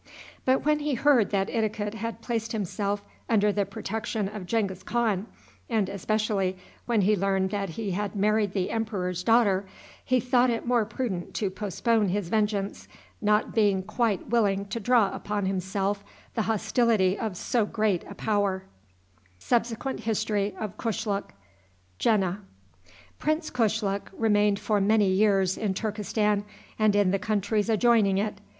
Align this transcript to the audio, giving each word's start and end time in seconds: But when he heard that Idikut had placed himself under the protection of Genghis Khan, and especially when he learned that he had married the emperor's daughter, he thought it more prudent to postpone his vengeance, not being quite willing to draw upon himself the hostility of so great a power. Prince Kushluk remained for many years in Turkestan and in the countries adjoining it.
But 0.45 0.65
when 0.65 0.79
he 0.79 0.95
heard 0.95 1.29
that 1.29 1.47
Idikut 1.47 1.93
had 1.93 2.23
placed 2.23 2.53
himself 2.53 3.05
under 3.29 3.51
the 3.51 3.67
protection 3.67 4.27
of 4.27 4.47
Genghis 4.47 4.81
Khan, 4.81 5.27
and 5.69 5.87
especially 5.89 6.57
when 6.87 7.01
he 7.01 7.15
learned 7.15 7.51
that 7.51 7.69
he 7.69 7.91
had 7.91 8.15
married 8.15 8.53
the 8.53 8.71
emperor's 8.71 9.23
daughter, 9.23 9.63
he 10.03 10.19
thought 10.19 10.49
it 10.49 10.65
more 10.65 10.85
prudent 10.85 11.35
to 11.35 11.51
postpone 11.51 12.07
his 12.09 12.29
vengeance, 12.29 12.87
not 13.21 13.53
being 13.53 13.83
quite 13.83 14.27
willing 14.29 14.65
to 14.69 14.79
draw 14.79 15.13
upon 15.13 15.45
himself 15.45 16.03
the 16.33 16.41
hostility 16.49 17.15
of 17.15 17.37
so 17.37 17.63
great 17.67 18.03
a 18.05 18.15
power. 18.15 18.63
Prince 19.39 19.71
Kushluk 19.77 21.29
remained 24.17 24.57
for 24.59 24.81
many 24.81 25.09
years 25.11 25.57
in 25.59 25.73
Turkestan 25.75 26.43
and 26.79 26.95
in 26.95 27.11
the 27.11 27.19
countries 27.19 27.69
adjoining 27.69 28.17
it. 28.17 28.41